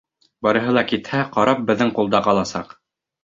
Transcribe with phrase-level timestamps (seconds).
[0.45, 2.73] Барыһы ла китһә, карап беҙҙең ҡулда ҡаласаҡ.